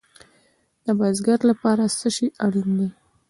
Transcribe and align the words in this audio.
د 0.85 0.87
بزګر 0.99 1.39
لپاره 1.49 1.83
څه 1.99 2.07
شی 2.15 2.27
اړین 2.45 2.69
دی؟ 2.77 2.89